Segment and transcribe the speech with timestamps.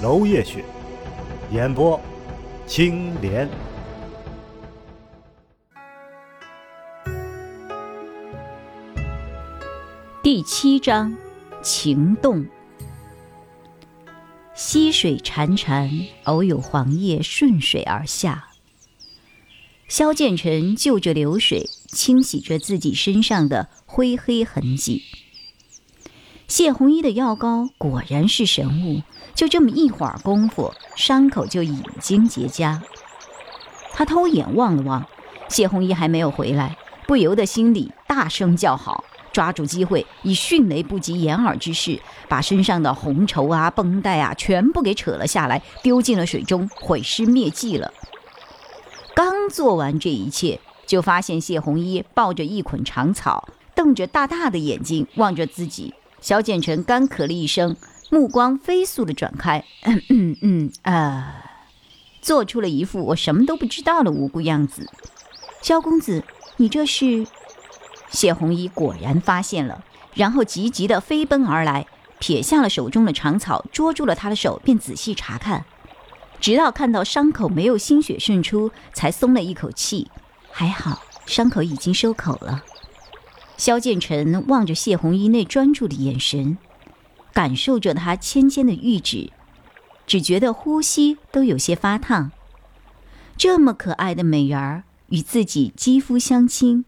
[0.00, 0.64] 楼夜雪，
[1.50, 2.00] 演播，
[2.68, 3.48] 青莲。
[10.22, 11.16] 第七章，
[11.64, 12.46] 情动。
[14.54, 18.50] 溪水潺潺，偶有黄叶顺水而下。
[19.88, 25.02] 萧剑尘就着流水，清洗着自己身上的灰黑痕迹。
[26.48, 29.02] 谢红衣的药膏果然是神物。
[29.34, 32.80] 就这么一会儿功夫，伤口就已经结痂。
[33.92, 35.06] 他偷眼望了望，
[35.48, 47.92] 谢红衣还没有回来，不由得心里大声叫好，抓住机会，以迅雷不及掩耳之势，把身上的红绸啊、绷带啊全部给扯了下来，丢进了水中，毁尸灭迹了。
[49.14, 55.94] 刚做完这一切，就发现谢红衣抱着一捆长草，瞪着大大的眼睛望着自己。
[56.20, 57.76] 萧剑尘干咳了一声。
[58.10, 61.44] 目光飞速的转开，嗯嗯嗯啊，
[62.22, 64.90] 做出了一副我什么都不知道的无辜样子。
[65.60, 66.24] 萧公子，
[66.56, 67.26] 你这是？
[68.10, 71.86] 谢红衣果然发现了，然后急急的飞奔而来，
[72.18, 75.66] 撇下了手中的长草，捉住了他的手，便仔细查看，
[76.40, 80.10] 直到看到伤口没有鲜血渗出，才松了一口气。
[80.50, 82.64] 还好，伤口已经收口了。
[83.58, 86.56] 萧剑尘望着谢红衣那专注的眼神。
[87.34, 89.30] 感受着他纤纤的玉指，
[90.06, 92.32] 只觉得呼吸都有些发烫。
[93.36, 96.84] 这么可爱的美人儿与自己肌肤相亲，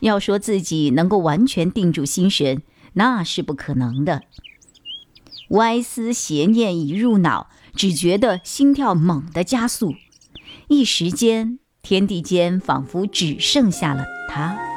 [0.00, 2.62] 要说自己能够完全定住心神，
[2.94, 4.22] 那是不可能的。
[5.50, 9.94] 歪思邪念一入脑，只觉得心跳猛地加速，
[10.66, 14.75] 一时间天地间仿佛只剩下了他。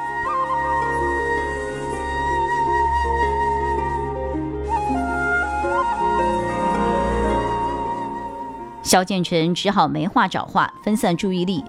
[8.82, 11.64] 萧剑尘只好没话找话，分散注意力。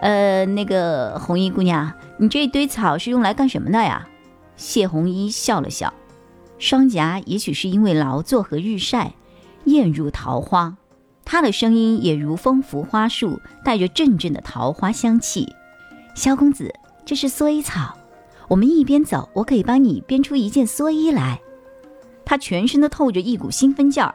[0.00, 4.06] 呃，那个红衣姑娘，你这一堆草是用来干什么的呀？
[4.56, 5.92] 谢红衣笑了笑，
[6.58, 9.12] 双颊也许是因为劳作和日晒，
[9.64, 10.76] 艳如桃花。
[11.24, 15.54] 她的声音也如风拂花树，带着阵阵的桃花香气。
[16.14, 16.74] 萧公子，
[17.04, 17.96] 这是蓑衣草，
[18.48, 21.40] 我们一边走，我可以帮你编出一件蓑衣来。
[22.24, 24.14] 她全身都透着一股兴奋劲儿。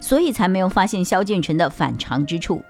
[0.00, 2.62] 所以才没有发现萧剑尘的反常之处。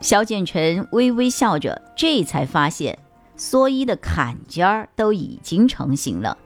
[0.00, 2.98] 萧剑尘微微笑着，这才发现
[3.36, 6.36] 蓑衣的坎肩儿都已经成型了，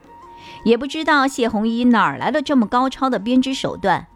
[0.63, 4.07] 也不知道谢红衣哪儿来的这么高超的编织手段。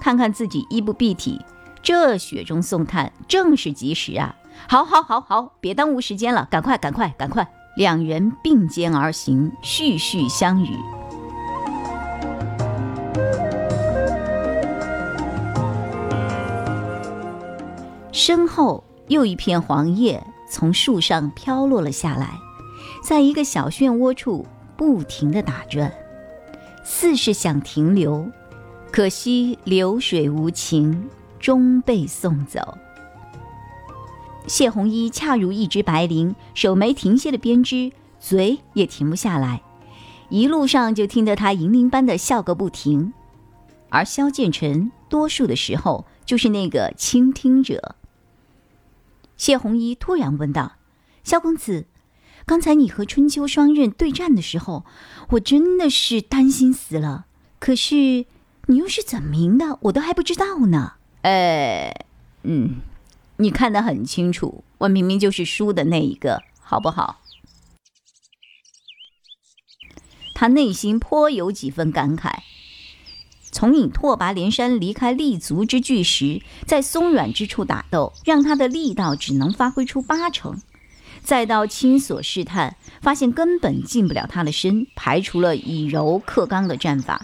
[0.00, 1.40] 看看自己衣不蔽体，
[1.82, 4.34] 这雪中送炭正是及时啊！
[4.66, 7.46] 好，好，好，好，别耽误时间了，赶快，赶快，赶快！
[7.76, 10.99] 两人并肩而行，絮絮相语。
[18.20, 22.38] 身后又一片黄叶从树上飘落了下来，
[23.02, 25.90] 在一个小漩涡处不停地打转，
[26.84, 28.30] 似是想停留，
[28.92, 32.76] 可惜流水无情，终被送走。
[34.46, 39.62] 谢红衣恰如一只白绫，手没停歇的编织，嘴也停不下来，
[40.28, 43.14] 一路上就听得他银铃般的笑个不停。
[43.88, 47.96] 而萧剑尘多数的时候就是那个倾听者。
[49.40, 50.76] 谢红衣突然问道
[51.24, 51.86] ：“萧公子，
[52.44, 54.84] 刚才你和春秋双刃对战的时候，
[55.30, 57.24] 我真的是担心死了。
[57.58, 58.26] 可是
[58.66, 60.92] 你又是怎么赢的，我都还不知道呢。
[61.24, 61.90] ”“呃，
[62.42, 62.82] 嗯，
[63.38, 67.22] 你看得很清楚，我明明就是输的那一个，好不好？”
[70.34, 72.40] 他内心颇有几分感慨。
[73.52, 80.52] 从引拓跋连山离开立足之巨石，在松软之处打斗，让他的力道只能发挥出八成；
[81.22, 87.20] 再到亲所试探，发现根本近不了他的身，排除了以柔克刚的战法；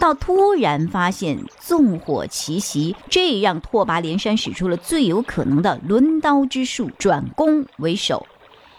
[0.00, 8.26] 到突然发现纵火奇袭，这让拓跋连山使出了最有可能的抡刀之术，转攻为守，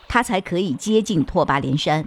[0.09, 2.05] 他才可以接近拓跋连山，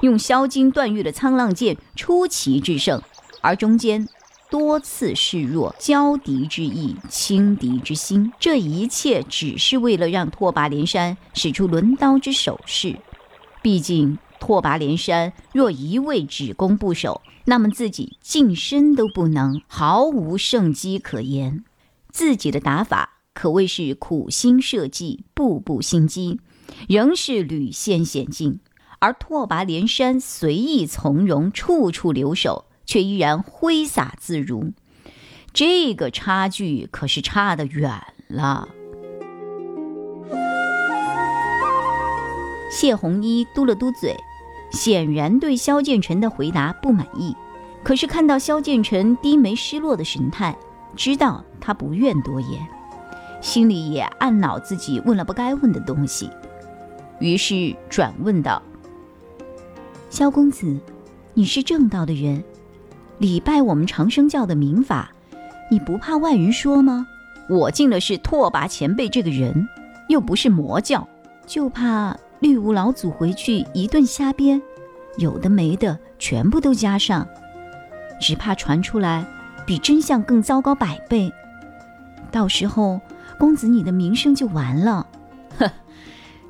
[0.00, 3.00] 用削金断玉的沧浪剑出奇制胜。
[3.40, 4.06] 而中间，
[4.50, 8.32] 多次示弱，交敌之意，轻敌之心。
[8.38, 12.96] 这一切只是为了让拓跋连山使出抡刀之手势。
[13.62, 21.64] 毕竟，拓跋连山若一味只攻不守，那么自己近身都不能，毫无胜机可言。
[22.10, 26.40] 自己的打法可谓是苦心设计，步步心机，
[26.88, 28.60] 仍是屡陷险境。
[28.98, 32.66] 而拓跋连山随意从容，处处留守。
[32.90, 34.72] 却依然挥洒自如，
[35.52, 38.68] 这个差距可是差得远了。
[42.68, 44.16] 谢红衣嘟了嘟嘴，
[44.72, 47.36] 显然对萧剑尘的回答不满意。
[47.84, 50.58] 可是看到萧剑尘低眉失落的神态，
[50.96, 52.60] 知道他不愿多言，
[53.40, 56.28] 心里也暗恼自己问了不该问的东西，
[57.20, 58.60] 于是转问道
[60.10, 60.76] ：“萧公子，
[61.34, 62.42] 你是正道的人。”
[63.20, 65.12] 礼拜我们长生教的民法，
[65.70, 67.06] 你不怕外人说吗？
[67.50, 69.68] 我敬的是拓跋前辈这个人，
[70.08, 71.06] 又不是魔教，
[71.46, 74.62] 就怕绿芜老祖回去一顿瞎编，
[75.18, 77.28] 有的没的全部都加上，
[78.18, 79.26] 只怕传出来
[79.66, 81.30] 比真相更糟糕百倍。
[82.32, 82.98] 到时候
[83.38, 85.06] 公子你的名声就完了。
[85.58, 85.70] 哼，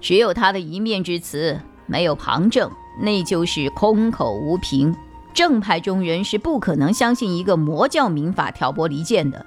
[0.00, 2.70] 只有他的一面之词，没有旁证，
[3.02, 4.94] 那就是空口无凭。
[5.32, 9.44] 正派中人是不可能相信一个魔教民法挑拨离间的，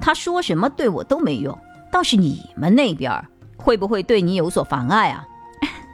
[0.00, 1.56] 他说什么对我都没用。
[1.90, 3.24] 倒是你们那边
[3.56, 5.26] 会不会对你有所妨碍啊？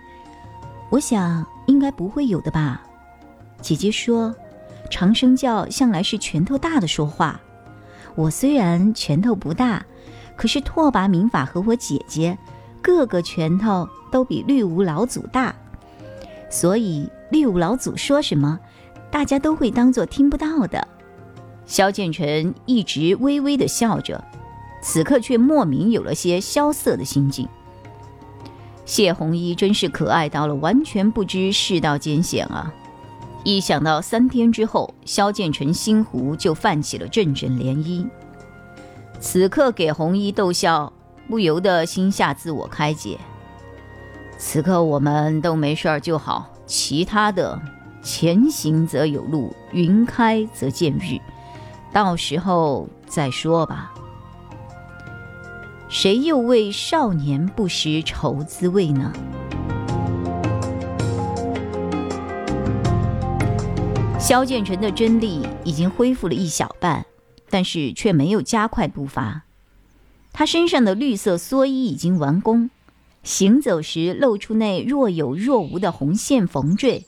[0.90, 2.82] 我想应该不会有的吧。
[3.60, 4.34] 姐姐说，
[4.90, 7.40] 长生教向来是拳头大的说话。
[8.16, 9.84] 我虽然拳头不大，
[10.36, 12.36] 可是拓跋民法和我姐姐，
[12.82, 15.54] 个个拳头都比绿芜老祖大，
[16.50, 18.58] 所以绿芜老祖说什么。
[19.14, 20.88] 大家都会当做听不到的。
[21.66, 24.20] 萧剑尘一直微微的笑着，
[24.82, 27.48] 此刻却莫名有了些萧瑟的心境。
[28.84, 32.74] 谢红衣真是可爱到了完全不知世道艰险啊！
[33.44, 38.04] 一想到三天之后萧剑尘心湖就泛起了阵阵涟漪，
[39.20, 40.92] 此刻给红衣逗笑，
[41.28, 43.16] 不由得心下自我开解。
[44.38, 47.62] 此刻我们都没事儿就好，其他的。
[48.04, 51.18] 前行则有路，云开则见日，
[51.90, 53.94] 到时候再说吧。
[55.88, 59.10] 谁又为少年不识愁滋味呢？
[64.20, 67.06] 萧剑尘的真力已经恢复了一小半，
[67.48, 69.44] 但是却没有加快步伐。
[70.32, 72.68] 他身上的绿色蓑衣已经完工，
[73.22, 77.06] 行走时露出那若有若无的红线缝缀。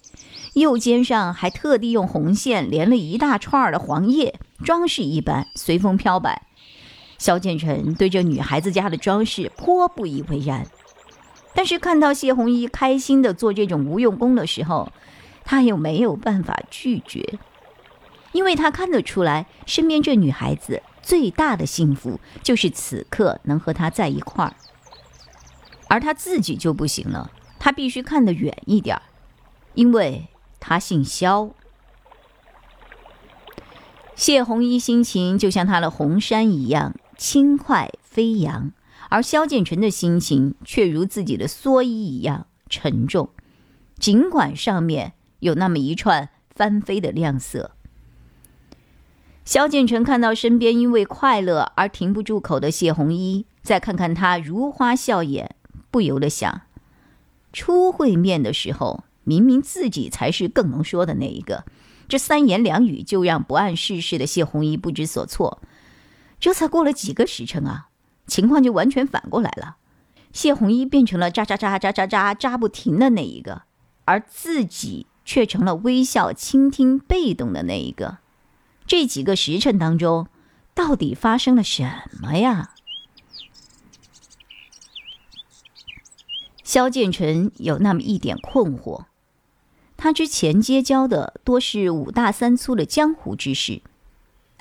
[0.56, 6.46] 右肩上还特地用红线连了一大串的黄叶，装饰一般，随风飘摆。
[7.18, 10.66] 萧剑尘对这女孩子家的装饰颇不以为然，
[11.54, 14.90] 但是看到谢红衣开心的做这种无用功的时候，
[15.44, 17.38] 他又没有办法拒绝，
[18.32, 24.56] 因为他看得出来，身边这女孩子最大的幸福就是此刻能和他在一块儿，
[25.88, 28.98] 而他自己就不行了，他必须看得远一点，
[29.74, 30.26] 因为。
[30.68, 31.50] 他姓萧，
[34.16, 38.72] 谢红衣心情就像他的红衫一样轻快飞扬，
[39.08, 43.30] 而萧剑成的心情却如自己的蓑衣一样沉重，
[43.96, 47.70] 尽管上面有那么一串翻飞的亮色。
[49.44, 55.54] 萧剑成看到身边因为快乐而停不住口的谢红衣，再看看他如花笑颜，
[55.92, 56.62] 不由得想：
[57.52, 59.04] 初会面的时候。
[59.26, 61.64] 明明自己才是更能说的那一个，
[62.06, 65.60] 这三言两语就让不谙世事的谢红衣不知所措。
[66.38, 67.88] 这才过了几个时辰啊，
[68.28, 69.78] 情况就完全反过来了。
[70.32, 73.62] 谢红衣变成了喳喳喳喳喳喳喳不停的那一个，
[74.04, 78.18] 而自己却成了微笑倾听、被动的那一个。
[78.86, 80.28] 这几个时辰当中，
[80.72, 81.90] 到底发生了什
[82.22, 82.70] 么呀？
[86.62, 89.06] 萧剑尘有那么一点困惑。
[89.96, 93.80] 他之前结交的多是五大三粗的江湖之士，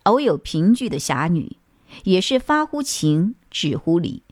[0.04, 1.58] 偶有凭据的侠女，
[2.06, 4.24] 也是发乎情，止乎礼。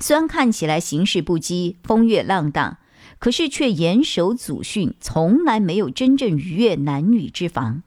[0.00, 2.78] 虽然看起来行事不羁、风月浪荡，
[3.18, 7.82] 可是却严守祖训，从来没有真正逾越男女之防。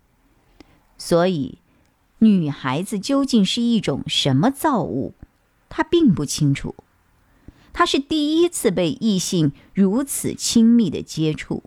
[0.97, 1.57] 所以，
[2.19, 5.13] 女孩子究竟是一种什么造物，
[5.69, 6.75] 他并不清楚。
[7.73, 11.63] 他是第一次被异性如此亲密的接触。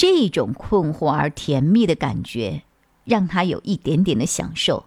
[0.00, 2.62] 这种困惑而甜蜜的感觉，
[3.04, 4.86] 让他有一点点的享受，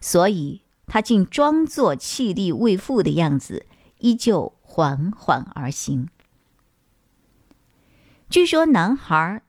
[0.00, 3.66] 所以他竟装作气力未复的样子，
[3.98, 6.08] 依旧缓缓而行。
[8.28, 9.40] 据说男孩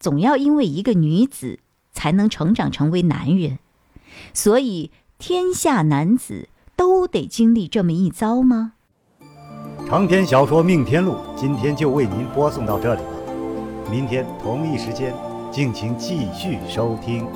[0.00, 1.58] 总要因为一个女子
[1.92, 3.58] 才能成长成为男人，
[4.32, 8.72] 所以天下男子都得经历这么一遭吗？
[9.86, 13.02] 长篇小说《命天录》今天就为您播送到这里，
[13.90, 15.14] 明天同一时间，
[15.50, 17.26] 敬请继续收听。